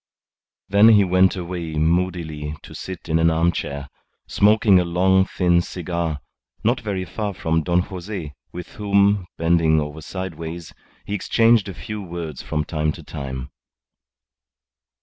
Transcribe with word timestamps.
Then 0.67 0.87
he 0.89 1.03
went 1.03 1.35
away 1.35 1.75
moodily 1.75 2.55
to 2.63 2.73
sit 2.73 3.07
in 3.07 3.19
an 3.19 3.29
armchair, 3.29 3.87
smoking 4.25 4.79
a 4.79 4.83
long, 4.83 5.25
thin 5.25 5.61
cigar, 5.61 6.21
not 6.63 6.81
very 6.81 7.05
far 7.05 7.35
from 7.35 7.61
Don 7.61 7.81
Jose, 7.81 8.33
with 8.51 8.69
whom, 8.69 9.27
bending 9.37 9.79
over 9.79 10.01
sideways, 10.01 10.73
he 11.05 11.13
exchanged 11.13 11.69
a 11.69 11.75
few 11.75 12.01
words 12.01 12.41
from 12.41 12.65
time 12.65 12.91
to 12.93 13.03
time. 13.03 13.51